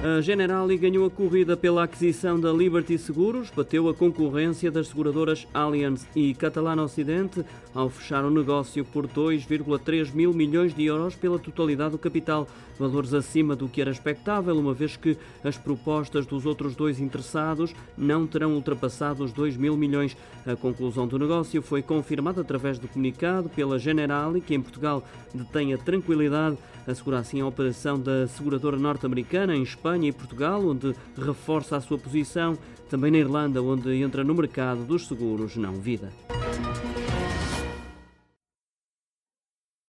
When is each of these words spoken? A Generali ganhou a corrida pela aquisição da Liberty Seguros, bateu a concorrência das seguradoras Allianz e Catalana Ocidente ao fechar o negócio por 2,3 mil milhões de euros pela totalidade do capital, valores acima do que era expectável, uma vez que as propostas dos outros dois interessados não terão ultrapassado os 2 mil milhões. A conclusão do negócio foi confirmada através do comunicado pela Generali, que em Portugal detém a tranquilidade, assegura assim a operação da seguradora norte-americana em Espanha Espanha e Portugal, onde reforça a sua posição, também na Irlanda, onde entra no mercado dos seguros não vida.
A 0.00 0.20
Generali 0.20 0.76
ganhou 0.76 1.04
a 1.04 1.10
corrida 1.10 1.56
pela 1.56 1.82
aquisição 1.82 2.38
da 2.38 2.52
Liberty 2.52 2.96
Seguros, 2.96 3.50
bateu 3.50 3.88
a 3.88 3.94
concorrência 3.94 4.70
das 4.70 4.86
seguradoras 4.86 5.44
Allianz 5.52 6.06
e 6.14 6.34
Catalana 6.34 6.84
Ocidente 6.84 7.44
ao 7.74 7.90
fechar 7.90 8.24
o 8.24 8.30
negócio 8.30 8.84
por 8.84 9.08
2,3 9.08 10.14
mil 10.14 10.32
milhões 10.32 10.72
de 10.72 10.84
euros 10.84 11.16
pela 11.16 11.36
totalidade 11.36 11.92
do 11.92 11.98
capital, 11.98 12.46
valores 12.78 13.12
acima 13.12 13.56
do 13.56 13.68
que 13.68 13.80
era 13.80 13.90
expectável, 13.90 14.56
uma 14.56 14.72
vez 14.72 14.96
que 14.96 15.16
as 15.42 15.58
propostas 15.58 16.26
dos 16.26 16.46
outros 16.46 16.76
dois 16.76 17.00
interessados 17.00 17.74
não 17.96 18.24
terão 18.24 18.54
ultrapassado 18.54 19.24
os 19.24 19.32
2 19.32 19.56
mil 19.56 19.76
milhões. 19.76 20.16
A 20.46 20.54
conclusão 20.54 21.08
do 21.08 21.18
negócio 21.18 21.60
foi 21.60 21.82
confirmada 21.82 22.40
através 22.40 22.78
do 22.78 22.86
comunicado 22.86 23.48
pela 23.48 23.80
Generali, 23.80 24.40
que 24.40 24.54
em 24.54 24.60
Portugal 24.60 25.02
detém 25.34 25.74
a 25.74 25.78
tranquilidade, 25.78 26.56
assegura 26.86 27.18
assim 27.18 27.40
a 27.40 27.46
operação 27.46 27.98
da 27.98 28.28
seguradora 28.28 28.76
norte-americana 28.76 29.56
em 29.56 29.62
Espanha 29.62 29.87
Espanha 29.88 30.10
e 30.10 30.12
Portugal, 30.12 30.66
onde 30.66 30.94
reforça 31.16 31.76
a 31.76 31.80
sua 31.80 31.96
posição, 31.96 32.58
também 32.90 33.10
na 33.10 33.18
Irlanda, 33.18 33.62
onde 33.62 34.02
entra 34.02 34.22
no 34.22 34.34
mercado 34.34 34.84
dos 34.84 35.08
seguros 35.08 35.56
não 35.56 35.72
vida. 35.72 36.12